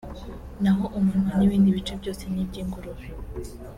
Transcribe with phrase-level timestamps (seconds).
[0.63, 3.05] naho umunwa n’ibindi bice byose ni iby’ingurube